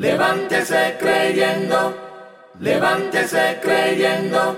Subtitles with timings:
[0.00, 1.94] Levántese creyendo,
[2.58, 4.56] levántese creyendo,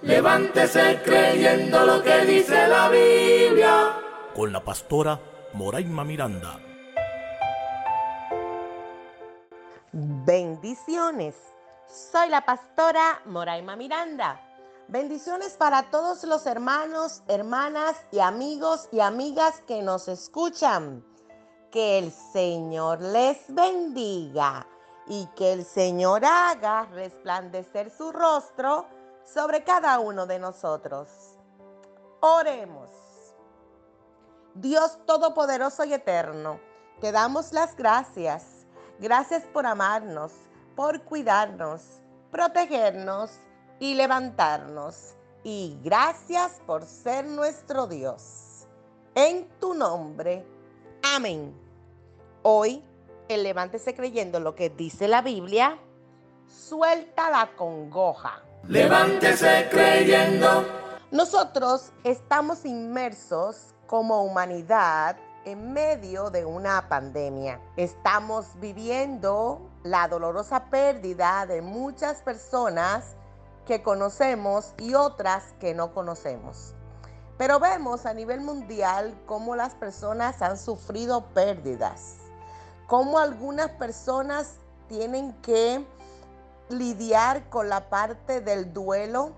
[0.00, 3.92] levántese creyendo lo que dice la Biblia.
[4.34, 5.20] Con la pastora
[5.52, 6.58] Moraima Miranda.
[9.92, 11.36] Bendiciones.
[11.86, 14.40] Soy la pastora Moraima Miranda.
[14.88, 21.04] Bendiciones para todos los hermanos, hermanas y amigos y amigas que nos escuchan.
[21.70, 24.66] Que el Señor les bendiga
[25.06, 28.86] y que el Señor haga resplandecer su rostro
[29.24, 31.08] sobre cada uno de nosotros.
[32.20, 32.90] Oremos.
[34.54, 36.60] Dios Todopoderoso y Eterno,
[37.00, 38.66] te damos las gracias.
[38.98, 40.32] Gracias por amarnos,
[40.76, 41.82] por cuidarnos,
[42.30, 43.30] protegernos
[43.78, 45.14] y levantarnos.
[45.42, 48.66] Y gracias por ser nuestro Dios.
[49.14, 50.44] En tu nombre.
[51.14, 51.59] Amén.
[52.42, 52.82] Hoy,
[53.28, 55.78] el levántese creyendo lo que dice la Biblia,
[56.46, 58.42] suelta la congoja.
[58.66, 60.64] Levántese creyendo.
[61.10, 67.60] Nosotros estamos inmersos como humanidad en medio de una pandemia.
[67.76, 73.16] Estamos viviendo la dolorosa pérdida de muchas personas
[73.66, 76.74] que conocemos y otras que no conocemos.
[77.36, 82.18] Pero vemos a nivel mundial cómo las personas han sufrido pérdidas,
[82.90, 84.56] cómo algunas personas
[84.88, 85.86] tienen que
[86.70, 89.30] lidiar con la parte del duelo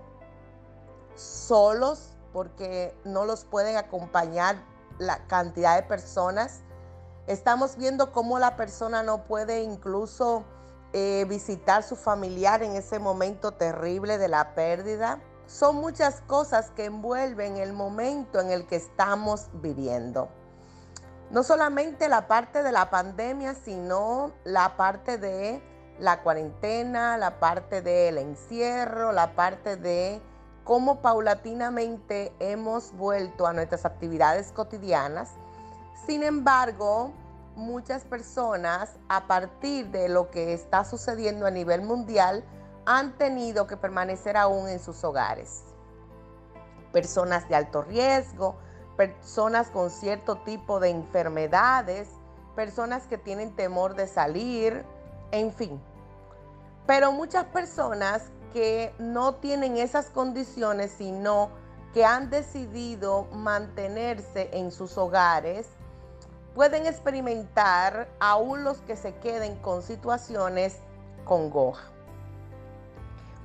[1.13, 4.55] solos porque no los pueden acompañar
[4.97, 6.61] la cantidad de personas.
[7.27, 10.43] Estamos viendo cómo la persona no puede incluso
[10.91, 16.85] eh, visitar su familiar en ese momento terrible de la pérdida son muchas cosas que
[16.85, 20.27] envuelven el momento en el que estamos viviendo.
[21.33, 25.63] No solamente la parte de la pandemia, sino la parte de
[25.97, 30.21] la cuarentena, la parte del encierro, la parte de
[30.63, 35.31] cómo paulatinamente hemos vuelto a nuestras actividades cotidianas.
[36.05, 37.11] Sin embargo,
[37.55, 42.43] muchas personas, a partir de lo que está sucediendo a nivel mundial,
[42.85, 45.63] han tenido que permanecer aún en sus hogares.
[46.91, 48.55] Personas de alto riesgo,
[48.97, 52.09] personas con cierto tipo de enfermedades,
[52.55, 54.85] personas que tienen temor de salir,
[55.31, 55.79] en fin.
[56.85, 58.23] Pero muchas personas
[58.53, 61.49] que no tienen esas condiciones, sino
[61.93, 65.67] que han decidido mantenerse en sus hogares,
[66.53, 70.77] pueden experimentar aún los que se queden con situaciones
[71.25, 71.93] congoja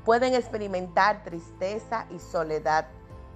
[0.09, 2.87] pueden experimentar tristeza y soledad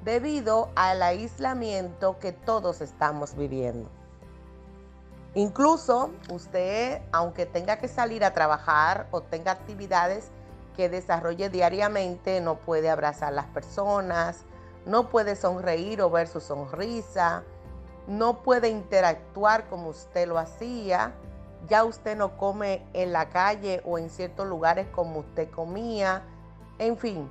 [0.04, 3.88] debido al aislamiento que todos estamos viviendo.
[5.34, 10.30] Incluso usted, aunque tenga que salir a trabajar o tenga actividades
[10.76, 14.44] que desarrolle diariamente, no puede abrazar a las personas,
[14.84, 17.44] no puede sonreír o ver su sonrisa,
[18.06, 21.14] no puede interactuar como usted lo hacía,
[21.68, 26.22] ya usted no come en la calle o en ciertos lugares como usted comía,
[26.78, 27.30] en fin,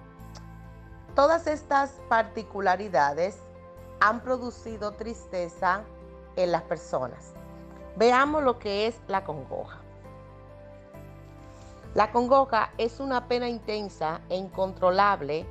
[1.15, 3.37] todas estas particularidades
[3.99, 5.83] han producido tristeza
[6.35, 7.33] en las personas.
[7.97, 9.79] Veamos lo que es la congoja.
[11.93, 15.45] La congoja es una pena intensa e incontrolable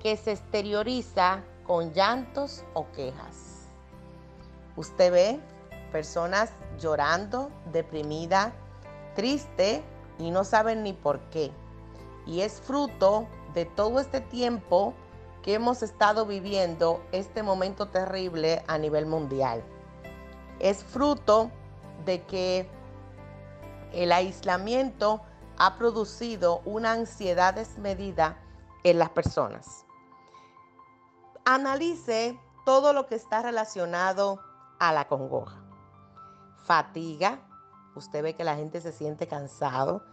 [0.00, 3.68] que se exterioriza con llantos o quejas.
[4.76, 5.40] Usted ve
[5.92, 8.52] personas llorando, deprimida,
[9.14, 9.84] triste
[10.18, 11.52] y no saben ni por qué.
[12.26, 14.94] Y es fruto de todo este tiempo
[15.44, 19.62] que hemos estado viviendo este momento terrible a nivel mundial.
[20.58, 21.50] Es fruto
[22.06, 22.66] de que
[23.92, 25.20] el aislamiento
[25.58, 28.40] ha producido una ansiedad desmedida
[28.84, 29.84] en las personas.
[31.44, 34.40] Analice todo lo que está relacionado
[34.78, 35.62] a la congoja.
[36.64, 37.38] Fatiga,
[37.94, 40.06] usted ve que la gente se siente cansado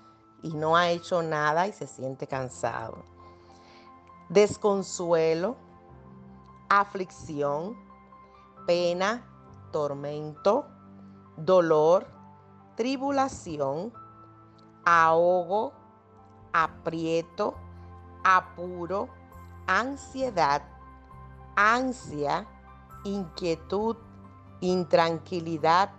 [0.44, 3.11] y no ha hecho nada y se siente cansado
[4.32, 5.58] desconsuelo,
[6.70, 7.76] aflicción,
[8.66, 9.26] pena,
[9.74, 10.66] tormento,
[11.36, 12.08] dolor,
[12.78, 13.92] tribulación,
[14.86, 15.74] ahogo,
[16.54, 17.56] aprieto,
[18.24, 19.10] apuro,
[19.68, 20.62] ansiedad,
[21.58, 22.48] ansia,
[23.04, 23.98] inquietud,
[24.62, 25.92] intranquilidad,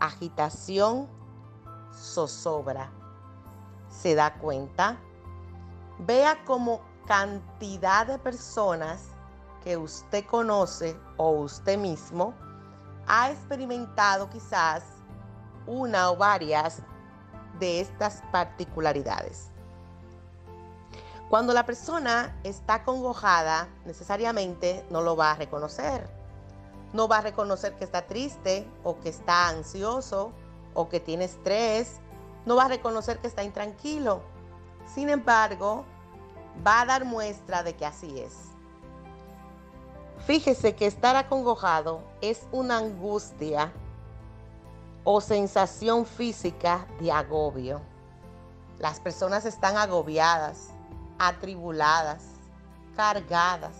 [0.00, 1.08] agitación,
[1.94, 2.90] zozobra.
[3.88, 4.98] ¿Se da cuenta?
[6.00, 9.02] Vea cómo cantidad de personas
[9.62, 12.34] que usted conoce o usted mismo
[13.06, 14.84] ha experimentado quizás
[15.66, 16.82] una o varias
[17.58, 19.50] de estas particularidades.
[21.28, 26.10] Cuando la persona está congojada, necesariamente no lo va a reconocer.
[26.92, 30.32] No va a reconocer que está triste o que está ansioso
[30.74, 32.00] o que tiene estrés.
[32.46, 34.22] No va a reconocer que está intranquilo.
[34.92, 35.84] Sin embargo,
[36.66, 38.34] va a dar muestra de que así es.
[40.26, 43.72] Fíjese que estar acongojado es una angustia
[45.04, 47.80] o sensación física de agobio.
[48.78, 50.68] Las personas están agobiadas,
[51.18, 52.22] atribuladas,
[52.96, 53.74] cargadas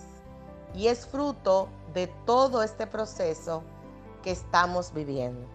[0.74, 3.62] y es fruto de todo este proceso
[4.22, 5.46] que estamos viviendo.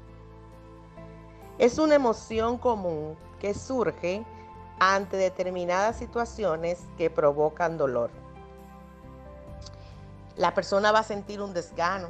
[1.58, 4.26] Es una emoción común que surge
[4.80, 8.12] ante determinadas situaciones que provocan dolor.
[10.36, 12.10] La persona va a sentir un desgano,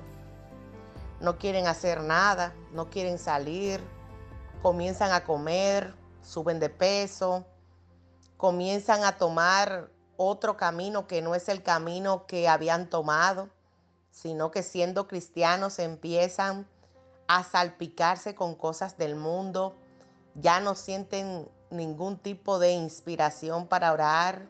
[1.20, 3.82] no quieren hacer nada, no quieren salir,
[4.62, 7.46] comienzan a comer, suben de peso,
[8.38, 13.50] comienzan a tomar otro camino que no es el camino que habían tomado,
[14.12, 16.68] sino que siendo cristianos empiezan
[17.28, 19.76] a salpicarse con cosas del mundo,
[20.36, 24.48] ya no sienten ningún tipo de inspiración para orar,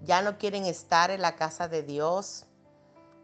[0.00, 2.46] ya no quieren estar en la casa de Dios,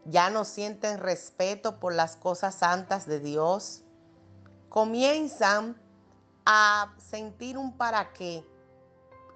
[0.05, 3.83] ya no sienten respeto por las cosas santas de Dios,
[4.69, 5.79] comienzan
[6.45, 8.45] a sentir un para qué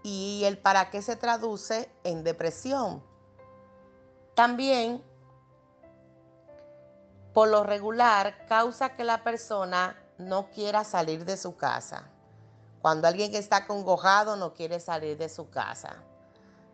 [0.04, 3.04] y el para qué se traduce en depresión.
[4.36, 5.04] También,
[7.34, 12.13] por lo regular, causa que la persona no quiera salir de su casa.
[12.84, 16.04] Cuando alguien está congojado no quiere salir de su casa.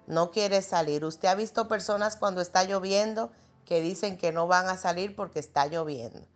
[0.08, 1.06] No quiere salir.
[1.06, 3.32] Usted ha visto personas cuando está lloviendo
[3.64, 6.28] que dicen que no van a salir porque está lloviendo.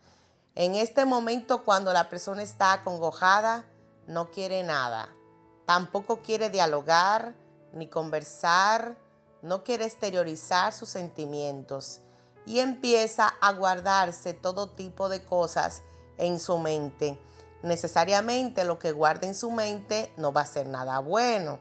[0.55, 3.65] En este momento, cuando la persona está acongojada,
[4.07, 5.09] no quiere nada
[5.65, 7.33] Tampoco quiere dialogar
[7.71, 8.95] ni conversar,
[9.41, 12.01] no quiere exteriorizar sus sentimientos
[12.45, 15.81] y empieza a guardarse todo tipo de cosas
[16.17, 17.17] en su mente.
[17.63, 21.59] Necesariamente lo que guarde en su mente no va a ser nada bueno.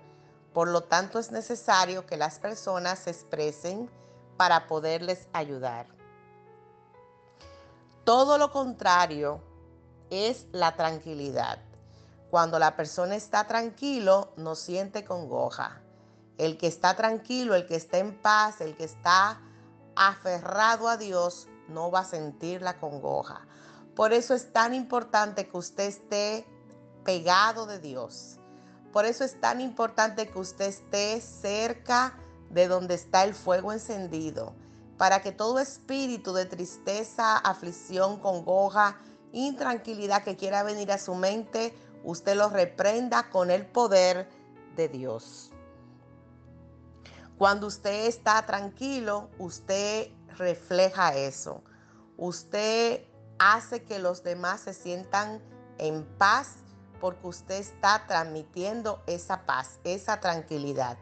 [0.52, 3.88] Por lo tanto es necesario que las personas se expresen
[4.36, 5.86] para poderles ayudar.
[8.04, 9.40] Todo lo contrario
[10.10, 11.60] es la tranquilidad.
[12.30, 15.82] Cuando la persona está tranquilo, no siente congoja.
[16.36, 19.40] El que está tranquilo, el que está en paz, el que está
[19.94, 23.46] aferrado a Dios, no va a sentir la congoja.
[23.94, 26.46] Por eso es tan importante que usted esté
[27.04, 28.38] pegado de Dios.
[28.92, 32.18] Por eso es tan importante que usted esté cerca
[32.50, 34.54] de donde está el fuego encendido,
[34.98, 38.98] para que todo espíritu de tristeza, aflicción, congoja,
[39.32, 41.74] intranquilidad que quiera venir a su mente,
[42.04, 44.28] usted lo reprenda con el poder
[44.76, 45.50] de Dios.
[47.38, 51.62] Cuando usted está tranquilo, usted refleja eso.
[52.16, 53.04] Usted
[53.42, 55.42] hace que los demás se sientan
[55.78, 56.54] en paz
[57.00, 60.96] porque usted está transmitiendo esa paz, esa tranquilidad.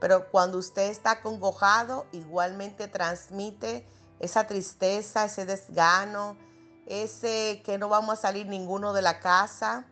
[0.00, 3.86] Pero cuando usted está congojado, igualmente transmite
[4.18, 6.38] esa tristeza, ese desgano,
[6.86, 9.84] ese que no vamos a salir ninguno de la casa.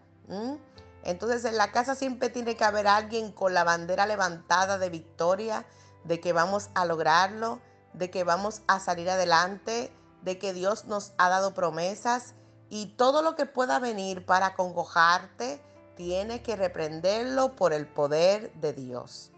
[1.05, 5.66] Entonces en la casa siempre tiene que haber alguien con la bandera levantada de victoria,
[6.04, 7.61] de que vamos a lograrlo,
[7.92, 9.92] de que vamos a salir adelante,
[10.23, 12.35] de que Dios nos ha dado promesas
[12.69, 15.61] y todo lo que pueda venir para congojarte,
[15.97, 19.31] tiene que reprenderlo por el poder de Dios.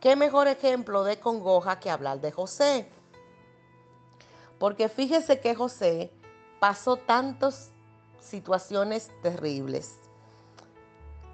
[0.00, 2.88] ¿Qué mejor ejemplo de congoja que hablar de José?
[4.58, 6.12] Porque fíjese que José
[6.60, 7.70] pasó tantos
[8.20, 9.96] situaciones terribles.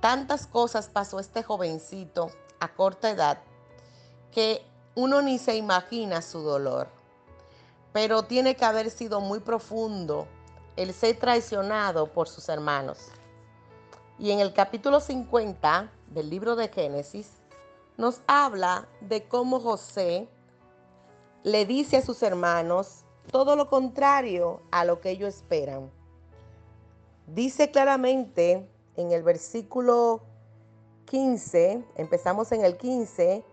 [0.00, 3.38] Tantas cosas pasó este jovencito a corta edad
[4.33, 6.88] que uno ni se imagina su dolor.
[7.92, 10.26] Pero tiene que haber sido muy profundo
[10.76, 13.08] el ser traicionado por sus hermanos.
[14.18, 17.42] Y en el capítulo 50 del libro de Génesis
[17.96, 20.28] nos habla de cómo José
[21.42, 25.90] le dice a sus hermanos todo lo contrario a lo que ellos esperan.
[27.26, 30.22] Dice claramente en el versículo
[31.06, 33.44] 15, empezamos en el 15,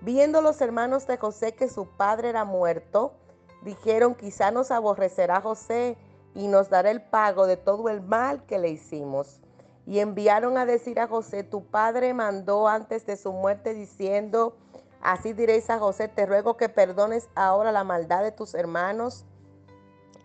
[0.00, 3.12] viendo los hermanos de José que su padre era muerto,
[3.62, 5.96] dijeron, quizá nos aborrecerá José
[6.34, 9.40] y nos dará el pago de todo el mal que le hicimos.
[9.86, 14.56] Y enviaron a decir a José, tu padre mandó antes de su muerte diciendo,
[15.02, 19.24] así diréis a José, te ruego que perdones ahora la maldad de tus hermanos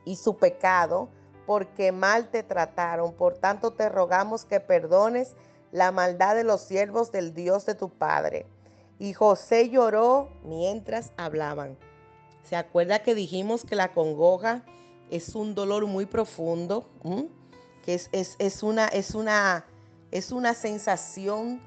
[0.04, 1.10] y su pecado
[1.46, 3.14] porque mal te trataron.
[3.14, 5.36] Por tanto, te rogamos que perdones
[5.72, 8.46] la maldad de los siervos del Dios de tu padre.
[9.00, 11.78] Y José lloró mientras hablaban.
[12.48, 14.64] ¿Se acuerda que dijimos que la congoja
[15.10, 16.88] es un dolor muy profundo?
[17.84, 19.66] Que es, una, es, una,
[20.12, 21.60] es una sensación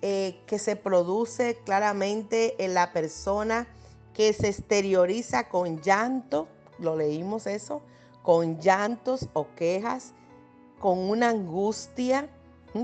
[0.00, 3.66] eh, que se produce claramente en la persona
[4.14, 6.46] que se exterioriza con llanto,
[6.78, 7.82] lo leímos eso,
[8.22, 10.12] con llantos o quejas,
[10.78, 12.28] con una angustia.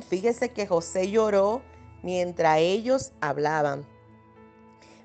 [0.09, 1.63] Fíjese que José lloró
[2.03, 3.87] mientras ellos hablaban.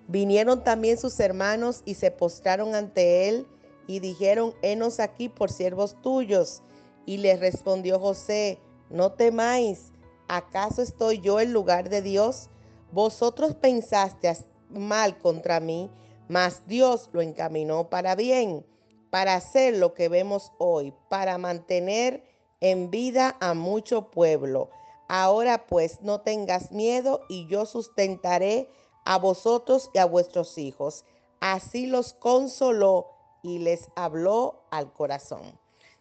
[0.07, 3.47] Vinieron también sus hermanos y se postraron ante él
[3.87, 6.61] y dijeron, henos aquí por siervos tuyos.
[7.05, 9.91] Y les respondió José, no temáis,
[10.27, 12.49] ¿acaso estoy yo en lugar de Dios?
[12.91, 14.31] Vosotros pensaste
[14.69, 15.89] mal contra mí,
[16.27, 18.65] mas Dios lo encaminó para bien,
[19.09, 22.23] para hacer lo que vemos hoy, para mantener
[22.61, 24.69] en vida a mucho pueblo.
[25.07, 28.69] Ahora pues no tengas miedo y yo sustentaré
[29.05, 31.05] a vosotros y a vuestros hijos.
[31.39, 33.07] Así los consoló
[33.41, 35.59] y les habló al corazón.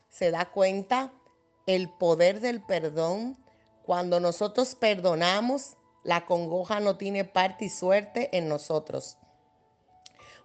[0.09, 1.13] ¿Se da cuenta
[1.67, 3.37] el poder del perdón?
[3.85, 9.17] Cuando nosotros perdonamos, la congoja no tiene parte y suerte en nosotros.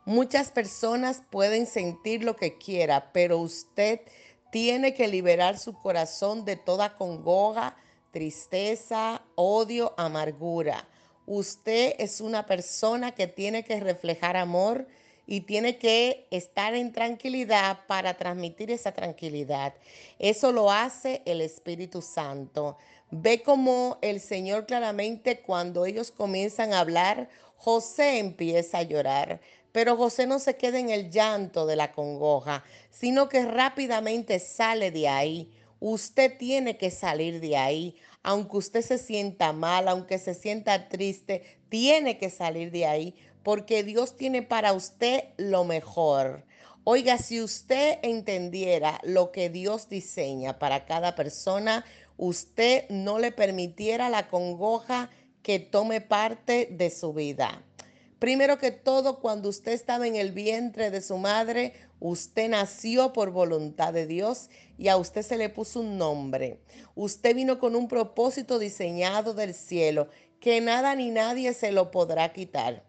[0.06, 4.02] Muchas personas pueden sentir lo que quiera, pero usted
[4.52, 7.76] tiene que liberar su corazón de toda congoja,
[8.12, 10.88] tristeza, odio, amargura.
[11.28, 14.88] Usted es una persona que tiene que reflejar amor
[15.26, 19.74] y tiene que estar en tranquilidad para transmitir esa tranquilidad.
[20.20, 22.78] Eso lo hace el Espíritu Santo.
[23.12, 29.42] Ve como el Señor claramente cuando ellos comienzan a hablar, José empieza a llorar.
[29.74, 34.92] Pero José no se queda en el llanto de la congoja, sino que rápidamente sale
[34.92, 35.52] de ahí.
[35.82, 41.44] Usted tiene que salir de ahí aunque usted se sienta mal, aunque se sienta triste,
[41.70, 46.44] tiene que salir de ahí porque Dios tiene para usted lo mejor.
[46.84, 51.86] Oiga, si usted entendiera lo que Dios diseña para cada persona,
[52.18, 55.10] usted no le permitiera la congoja
[55.42, 57.64] que tome parte de su vida.
[58.20, 63.30] Primero que todo, cuando usted estaba en el vientre de su madre, usted nació por
[63.30, 66.60] voluntad de Dios y a usted se le puso un nombre.
[66.96, 70.10] Usted vino con un propósito diseñado del cielo
[70.40, 72.84] que nada ni nadie se lo podrá quitar.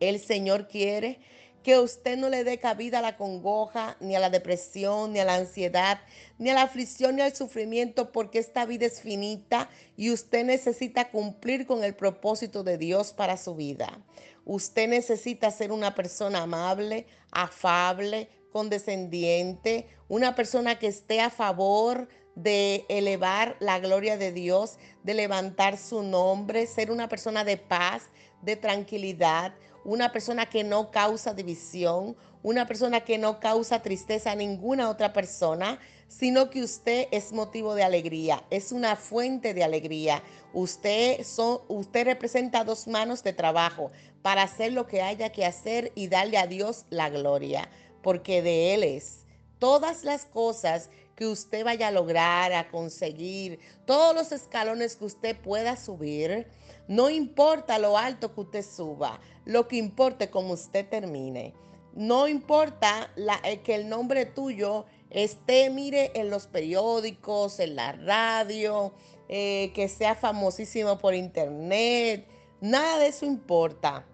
[0.00, 1.20] El Señor quiere
[1.62, 5.24] que usted no le dé cabida a la congoja, ni a la depresión, ni a
[5.24, 6.00] la ansiedad,
[6.38, 11.10] ni a la aflicción, ni al sufrimiento, porque esta vida es finita y usted necesita
[11.10, 13.98] cumplir con el propósito de Dios para su vida.
[14.44, 22.86] Usted necesita ser una persona amable, afable, condescendiente, una persona que esté a favor de
[22.88, 28.04] elevar la gloria de Dios, de levantar su nombre, ser una persona de paz,
[28.42, 29.52] de tranquilidad,
[29.84, 35.12] una persona que no causa división, una persona que no causa tristeza a ninguna otra
[35.12, 40.22] persona, sino que usted es motivo de alegría, es una fuente de alegría.
[40.52, 43.90] Usted, son, usted representa dos manos de trabajo
[44.22, 47.68] para hacer lo que haya que hacer y darle a Dios la gloria,
[48.02, 49.26] porque de Él es.
[49.58, 55.36] Todas las cosas que usted vaya a lograr, a conseguir, todos los escalones que usted
[55.36, 56.46] pueda subir,
[56.88, 61.54] no importa lo alto que usted suba, lo que importa es cómo usted termine.
[61.94, 63.10] No importa
[63.44, 68.92] eh, que el nombre tuyo esté, mire, en los periódicos, en la radio,
[69.28, 72.26] eh, que sea famosísimo por internet.
[72.60, 74.06] Nada de eso importa.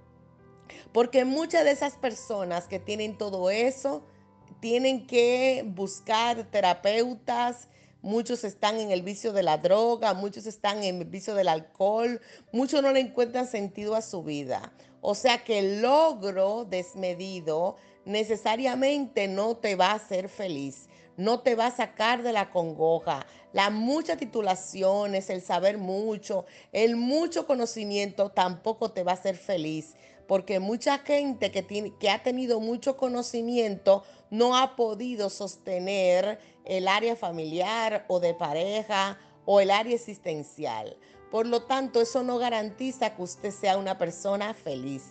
[0.92, 4.02] Porque muchas de esas personas que tienen todo eso
[4.60, 7.68] tienen que buscar terapeutas,
[8.04, 12.20] muchos están en el vicio de la droga, muchos están en el vicio del alcohol,
[12.52, 14.72] muchos no le encuentran sentido a su vida.
[15.00, 21.54] O sea que el logro desmedido necesariamente no te va a hacer feliz, no te
[21.54, 23.26] va a sacar de la congoja.
[23.54, 29.94] Las muchas titulaciones, el saber mucho, el mucho conocimiento tampoco te va a hacer feliz
[30.26, 36.88] porque mucha gente que, tiene, que ha tenido mucho conocimiento no ha podido sostener el
[36.88, 40.96] área familiar o de pareja o el área existencial.
[41.30, 45.02] Por lo tanto, eso no garantiza que usted sea una persona feliz.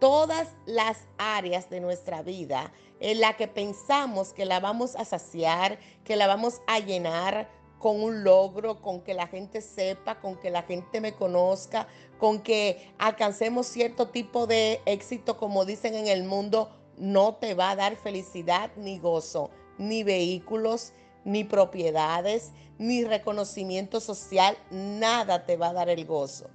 [0.00, 5.78] Todas las áreas de nuestra vida en la que pensamos que la vamos a saciar,
[6.04, 10.50] que la vamos a llenar, con un logro, con que la gente sepa, con que
[10.50, 11.86] la gente me conozca,
[12.18, 17.70] con que alcancemos cierto tipo de éxito, como dicen en el mundo, no te va
[17.70, 20.92] a dar felicidad ni gozo, ni vehículos,
[21.24, 26.48] ni propiedades, ni reconocimiento social, nada te va a dar el gozo.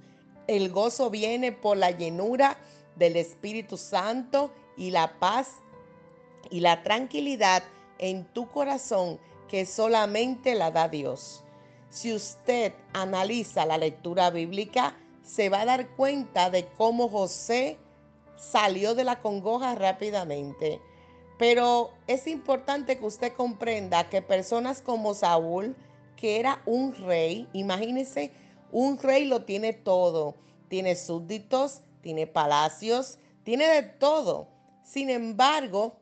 [0.46, 2.56] El gozo viene por la llenura
[2.96, 5.48] del Espíritu Santo y la paz
[6.50, 7.62] y la tranquilidad
[7.98, 11.44] en tu corazón que solamente la da Dios.
[11.90, 14.96] Si usted analiza la lectura bíblica,
[15.34, 17.78] se va a dar cuenta de cómo José
[18.36, 20.78] salió de la congoja rápidamente.
[21.38, 25.74] Pero es importante que usted comprenda que personas como Saúl,
[26.16, 28.30] que era un rey, imagínense,
[28.72, 30.34] un rey lo tiene todo.
[30.68, 34.48] Tiene súbditos, tiene palacios, tiene de todo.
[34.84, 35.96] Sin embargo,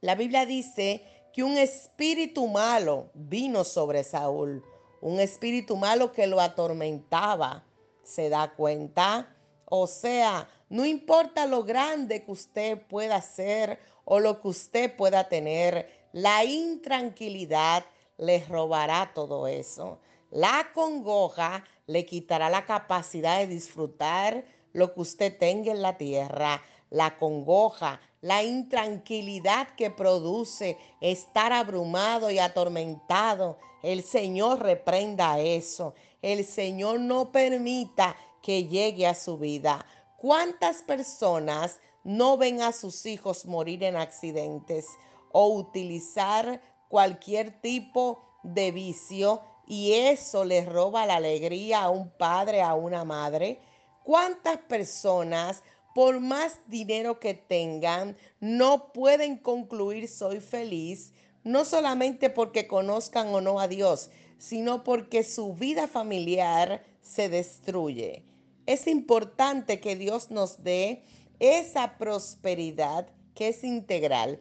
[0.00, 1.04] la Biblia dice
[1.34, 4.64] que un espíritu malo vino sobre Saúl,
[5.02, 7.64] un espíritu malo que lo atormentaba.
[8.10, 9.28] ¿Se da cuenta?
[9.66, 15.28] O sea, no importa lo grande que usted pueda ser o lo que usted pueda
[15.28, 17.84] tener, la intranquilidad
[18.18, 20.00] le robará todo eso.
[20.30, 26.60] La congoja le quitará la capacidad de disfrutar lo que usted tenga en la tierra.
[26.90, 33.58] La congoja la intranquilidad que produce estar abrumado y atormentado.
[33.82, 35.94] El Señor reprenda eso.
[36.22, 39.84] El Señor no permita que llegue a su vida.
[40.16, 44.86] ¿Cuántas personas no ven a sus hijos morir en accidentes
[45.32, 52.62] o utilizar cualquier tipo de vicio y eso les roba la alegría a un padre,
[52.62, 53.60] a una madre?
[54.02, 55.62] ¿Cuántas personas
[55.94, 61.12] por más dinero que tengan, no pueden concluir soy feliz,
[61.44, 68.24] no solamente porque conozcan o no a Dios, sino porque su vida familiar se destruye.
[68.66, 71.02] Es importante que Dios nos dé
[71.38, 74.40] esa prosperidad que es integral,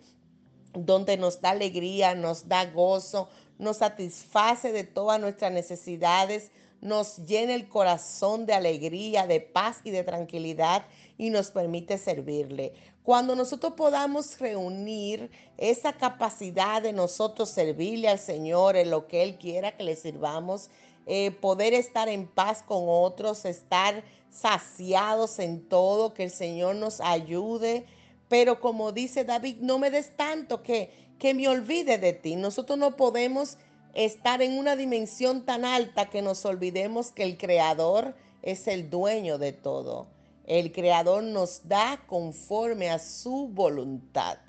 [0.74, 6.52] donde nos da alegría, nos da gozo, nos satisface de todas nuestras necesidades,
[6.82, 10.86] nos llena el corazón de alegría, de paz y de tranquilidad
[11.20, 12.74] y nos permite servirle.
[13.04, 19.38] Cuando nosotros podamos reunir esa capacidad de nosotros servirle al Señor en lo que Él
[19.38, 20.70] quiera que le sirvamos,
[21.06, 27.02] eh, poder estar en paz con otros, estar saciados en todo, que el Señor nos
[27.02, 27.86] ayude.
[28.30, 30.90] Pero como dice David, no me des tanto que,
[31.20, 32.38] que me olvide de ti.
[32.38, 33.58] Nosotros no podemos
[33.94, 39.38] estar en una dimensión tan alta que nos olvidemos que el Creador es el dueño
[39.38, 40.08] de todo.
[40.50, 44.40] El Creador nos da conforme a su voluntad.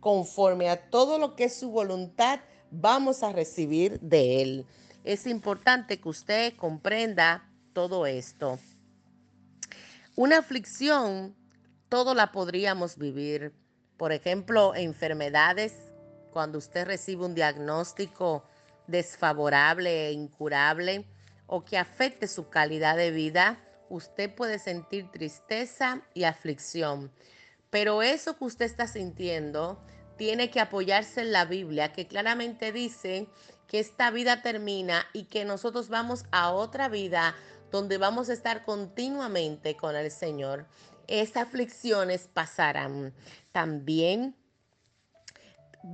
[0.00, 2.40] Conforme a todo lo que es su voluntad,
[2.72, 4.66] vamos a recibir de Él.
[5.04, 8.58] Es importante que usted comprenda todo esto.
[10.16, 11.36] Una aflicción,
[11.88, 13.54] todo la podríamos vivir.
[13.96, 15.72] Por ejemplo, enfermedades,
[16.32, 18.42] cuando usted recibe un diagnóstico
[18.88, 21.06] desfavorable e incurable
[21.46, 27.10] o que afecte su calidad de vida, usted puede sentir tristeza y aflicción.
[27.70, 29.78] Pero eso que usted está sintiendo
[30.16, 33.26] tiene que apoyarse en la Biblia, que claramente dice
[33.66, 37.34] que esta vida termina y que nosotros vamos a otra vida
[37.70, 40.66] donde vamos a estar continuamente con el Señor.
[41.08, 43.12] Esas aflicciones pasarán.
[43.50, 44.36] También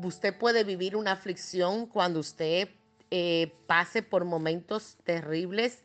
[0.03, 2.69] usted puede vivir una aflicción cuando usted
[3.11, 5.83] eh, pase por momentos terribles,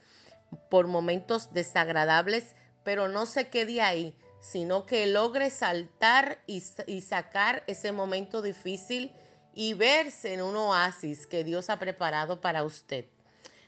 [0.69, 7.63] por momentos desagradables, pero no se quede ahí, sino que logre saltar y, y sacar
[7.67, 9.11] ese momento difícil
[9.53, 13.05] y verse en un oasis que Dios ha preparado para usted.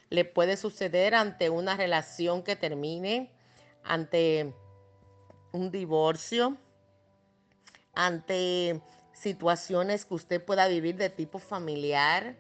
[0.10, 3.32] Le puede suceder ante una relación que termine,
[3.84, 4.54] ante
[5.52, 6.58] un divorcio,
[7.93, 8.82] ante
[9.13, 12.36] situaciones que usted pueda vivir de tipo familiar,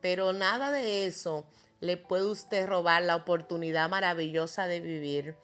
[0.00, 1.44] pero nada de eso
[1.82, 5.34] le puede usted robar la oportunidad maravillosa de vivir.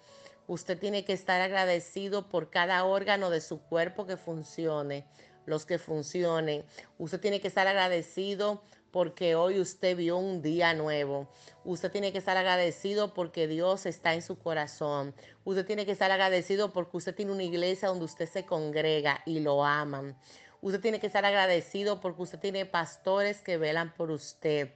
[0.47, 5.05] Usted tiene que estar agradecido por cada órgano de su cuerpo que funcione,
[5.47, 6.65] los que funcionen.
[6.97, 11.29] Usted tiene que estar agradecido porque hoy usted vio un día nuevo.
[11.65, 15.17] Usted tiene que estar agradecido porque Dios está en su corazón.
[15.45, 19.41] Usted tiene que estar agradecido porque usted tiene una iglesia donde usted se congrega y
[19.41, 20.17] lo aman.
[20.61, 24.71] Usted tiene que estar agradecido porque usted tiene pastores que velan por usted.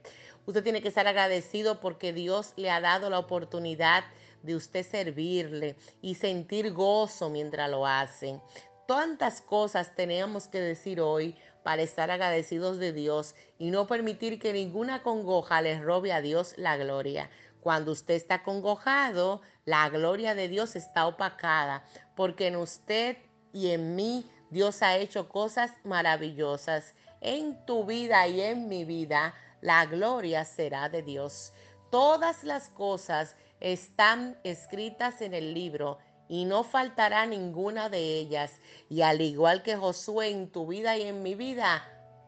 [0.45, 4.03] Usted tiene que estar agradecido porque Dios le ha dado la oportunidad
[4.41, 8.39] de usted servirle y sentir gozo mientras lo hace.
[8.87, 14.51] Tantas cosas tenemos que decir hoy para estar agradecidos de Dios y no permitir que
[14.51, 17.29] ninguna congoja le robe a Dios la gloria.
[17.61, 21.85] Cuando usted está congojado, la gloria de Dios está opacada,
[22.17, 23.17] porque en usted
[23.53, 26.93] y en mí Dios ha hecho cosas maravillosas.
[27.21, 31.53] En tu vida y en mi vida, la gloria será de Dios.
[31.89, 38.59] Todas las cosas están escritas en el libro y no faltará ninguna de ellas.
[38.89, 41.81] Y al igual que Josué en tu vida y en mi vida,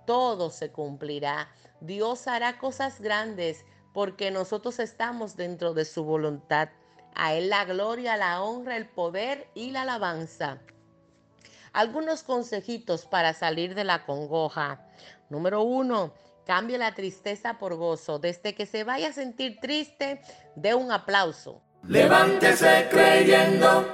[0.08, 1.50] todo se cumplirá.
[1.82, 6.70] Dios hará cosas grandes porque nosotros estamos dentro de su voluntad.
[7.16, 10.60] A Él la gloria, la honra, el poder y la alabanza.
[11.74, 14.88] Algunos consejitos para salir de la congoja.
[15.30, 16.14] Número uno,
[16.46, 18.20] cambie la tristeza por gozo.
[18.20, 20.22] Desde que se vaya a sentir triste,
[20.56, 21.62] dé un aplauso.
[21.88, 23.86] Levántese creyendo.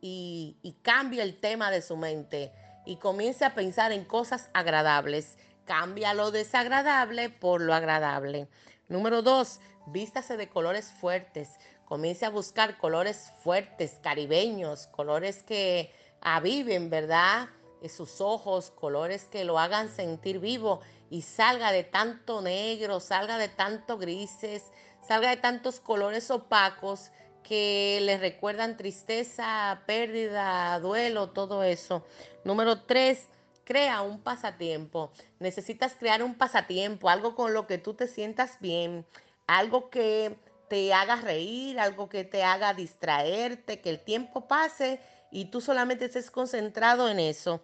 [0.00, 2.52] Y, y cambie el tema de su mente
[2.86, 5.36] y comience a pensar en cosas agradables.
[5.64, 8.48] Cambia lo desagradable por lo agradable.
[8.88, 11.50] Número dos, vístase de colores fuertes.
[11.84, 17.48] Comience a buscar colores fuertes, caribeños, colores que aviven, ¿verdad?
[17.88, 23.48] Sus ojos, colores que lo hagan sentir vivo y salga de tanto negro, salga de
[23.48, 24.70] tanto grises,
[25.06, 27.10] salga de tantos colores opacos
[27.42, 32.04] que le recuerdan tristeza, pérdida, duelo, todo eso.
[32.44, 33.28] Número tres,
[33.64, 35.12] crea un pasatiempo.
[35.38, 39.06] Necesitas crear un pasatiempo, algo con lo que tú te sientas bien,
[39.46, 40.36] algo que
[40.68, 45.00] te haga reír, algo que te haga distraerte, que el tiempo pase
[45.32, 47.60] y tú solamente estés concentrado en eso.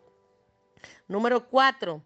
[1.08, 2.02] Número cuatro,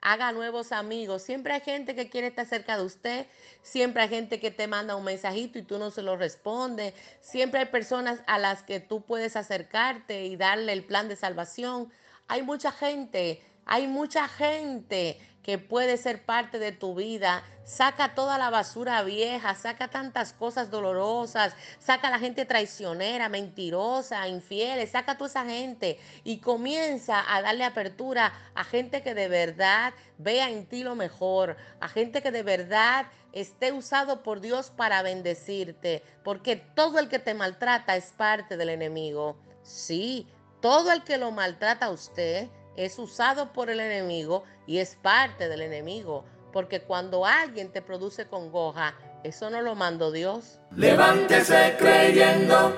[0.00, 1.22] haga nuevos amigos.
[1.22, 3.26] Siempre hay gente que quiere estar cerca de usted,
[3.62, 7.60] siempre hay gente que te manda un mensajito y tú no se lo respondes, siempre
[7.60, 11.92] hay personas a las que tú puedes acercarte y darle el plan de salvación.
[12.28, 17.42] Hay mucha gente, hay mucha gente que puede ser parte de tu vida.
[17.64, 24.86] Saca toda la basura vieja, saca tantas cosas dolorosas, saca la gente traicionera, mentirosa, infiel,
[24.88, 29.94] saca a toda esa gente y comienza a darle apertura a gente que de verdad
[30.18, 35.02] vea en ti lo mejor, a gente que de verdad esté usado por Dios para
[35.02, 39.36] bendecirte, porque todo el que te maltrata es parte del enemigo.
[39.62, 40.26] Sí,
[40.60, 45.48] todo el que lo maltrata a usted es usado por el enemigo y es parte
[45.48, 46.24] del enemigo.
[46.52, 50.60] Porque cuando alguien te produce congoja, eso no lo mandó Dios.
[50.76, 52.74] Levántese creyendo.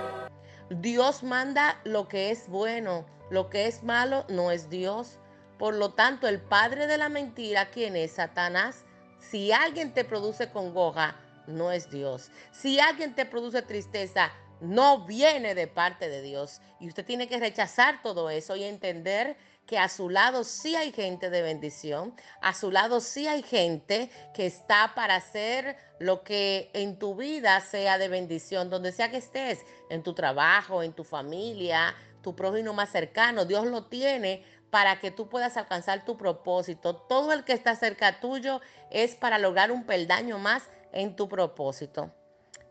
[0.70, 5.18] Dios manda lo que es bueno, lo que es malo no es Dios.
[5.59, 8.85] Por lo tanto, el padre de la mentira, quien es Satanás,
[9.18, 12.30] si alguien te produce congoja, no es Dios.
[12.52, 16.61] Si alguien te produce tristeza, no viene de parte de Dios.
[16.80, 20.92] Y usted tiene que rechazar todo eso y entender que a su lado sí hay
[20.92, 26.70] gente de bendición, a su lado sí hay gente que está para hacer lo que
[26.74, 31.05] en tu vida sea de bendición, donde sea que estés, en tu trabajo, en tu
[31.05, 36.96] familia, tu prójimo más cercano, Dios lo tiene para que tú puedas alcanzar tu propósito.
[36.96, 42.11] Todo el que está cerca tuyo es para lograr un peldaño más en tu propósito.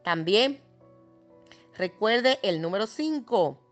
[0.04, 0.62] También
[1.78, 3.63] recuerde el número 5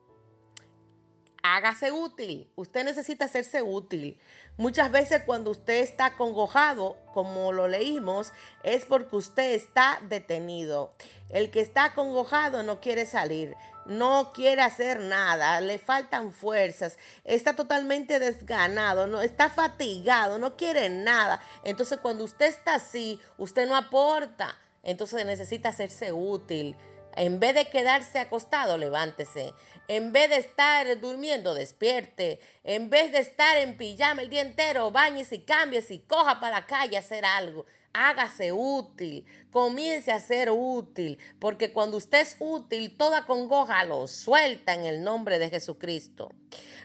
[1.44, 2.50] hágase útil.
[2.56, 4.20] Usted necesita hacerse útil.
[4.58, 10.94] Muchas veces cuando usted está congojado, como lo leímos, es porque usted está detenido.
[11.30, 17.56] El que está congojado no quiere salir, no quiere hacer nada, le faltan fuerzas, está
[17.56, 21.42] totalmente desganado, no está fatigado, no quiere nada.
[21.64, 24.58] Entonces cuando usted está así, usted no aporta.
[24.84, 26.76] Entonces necesita hacerse útil.
[27.16, 29.54] En vez de quedarse acostado, levántese.
[29.88, 32.40] En vez de estar durmiendo, despierte.
[32.64, 36.60] En vez de estar en pijama el día entero, bañese y cámbiese y coja para
[36.60, 37.66] la calle a hacer algo.
[37.94, 44.74] Hágase útil, comience a ser útil, porque cuando usted es útil, toda congoja lo suelta
[44.74, 46.32] en el nombre de Jesucristo.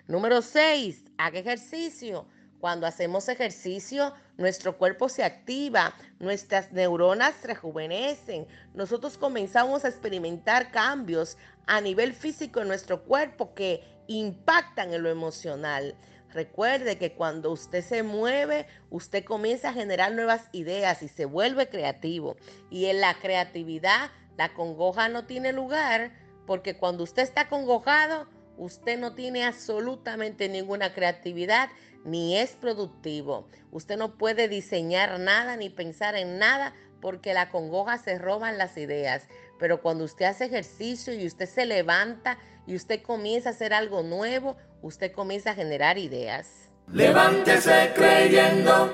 [0.09, 2.26] Número 6, haga ejercicio.
[2.66, 11.38] Cuando hacemos ejercicio, nuestro cuerpo se activa, nuestras neuronas rejuvenecen, nosotros comenzamos a experimentar cambios
[11.68, 15.94] a nivel físico en nuestro cuerpo que impactan en lo emocional.
[16.33, 21.68] Recuerde que cuando usted se mueve, usted comienza a generar nuevas ideas y se vuelve
[21.68, 22.37] creativo.
[22.68, 26.11] Y en la creatividad, la congoja no tiene lugar
[26.48, 31.68] porque cuando usted está congojado, usted no tiene absolutamente ninguna creatividad
[32.04, 33.48] ni es productivo.
[33.72, 38.76] Usted no puede diseñar nada ni pensar en nada porque la congoja se roban las
[38.76, 39.24] ideas.
[39.58, 44.02] Pero cuando usted hace ejercicio y usted se levanta y usted comienza a hacer algo
[44.02, 46.70] nuevo, usted comienza a generar ideas.
[46.92, 48.92] Levántese creyendo.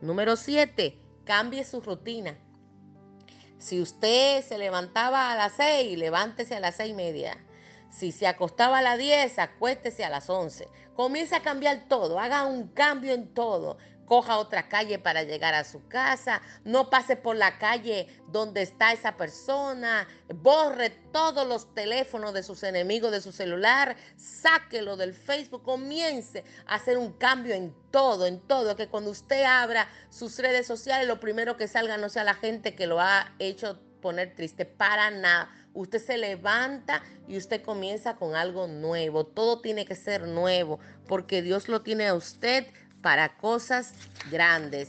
[0.00, 0.98] Número 7.
[1.24, 2.36] Cambie su rutina.
[3.58, 7.38] Si usted se levantaba a las 6, levántese a las seis y media.
[7.96, 10.68] Si se acostaba a las 10, acuéstese a las 11.
[10.96, 13.78] Comienza a cambiar todo, haga un cambio en todo.
[14.04, 18.92] coja otra calle para llegar a su casa, no pase por la calle donde está
[18.92, 25.62] esa persona, borre todos los teléfonos de sus enemigos de su celular, sáquelo del Facebook,
[25.62, 30.66] comience a hacer un cambio en todo, en todo, que cuando usted abra sus redes
[30.66, 34.66] sociales, lo primero que salga no sea la gente que lo ha hecho poner triste,
[34.66, 35.50] para nada.
[35.74, 39.24] Usted se levanta y usted comienza con algo nuevo.
[39.24, 42.66] Todo tiene que ser nuevo porque Dios lo tiene a usted
[43.02, 43.92] para cosas
[44.30, 44.88] grandes.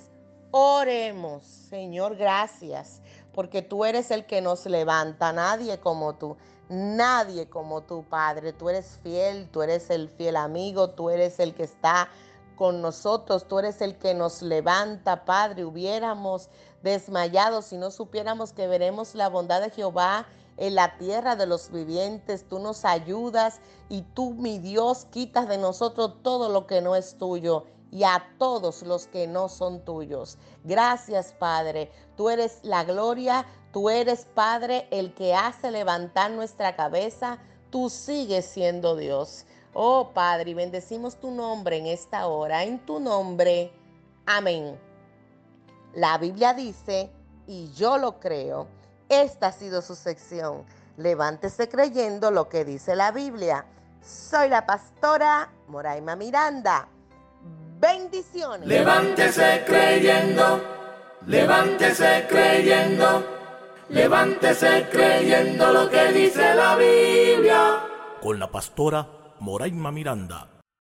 [0.52, 3.02] Oremos, Señor, gracias,
[3.34, 6.38] porque tú eres el que nos levanta, nadie como tú,
[6.70, 8.54] nadie como tú, Padre.
[8.54, 12.08] Tú eres fiel, tú eres el fiel amigo, tú eres el que está
[12.56, 15.66] con nosotros, tú eres el que nos levanta, Padre.
[15.66, 16.50] Hubiéramos
[16.84, 20.26] desmayado si no supiéramos que veremos la bondad de Jehová
[20.58, 22.48] en la tierra de los vivientes.
[22.48, 27.18] Tú nos ayudas y tú, mi Dios, quitas de nosotros todo lo que no es
[27.18, 30.38] tuyo y a todos los que no son tuyos.
[30.64, 31.92] Gracias, Padre.
[32.18, 37.40] Tú eres la gloria, tú eres, Padre, el que hace levantar nuestra cabeza.
[37.70, 39.46] Tú sigues siendo Dios.
[39.74, 43.72] Oh, Padre, bendecimos tu nombre en esta hora, en tu nombre.
[44.26, 44.80] Amén.
[45.94, 47.10] La Biblia dice,
[47.48, 48.68] y yo lo creo,
[49.10, 50.64] esta ha sido su sección.
[50.98, 53.66] Levántese creyendo lo que dice la Biblia.
[54.02, 56.88] Soy la pastora Moraima Miranda.
[57.80, 58.68] Bendiciones.
[58.68, 60.62] Levántese creyendo,
[61.28, 63.24] levántese creyendo,
[63.90, 67.84] levántese creyendo lo que dice la Biblia.
[68.22, 69.08] Con la pastora
[69.40, 70.55] Moraima Miranda.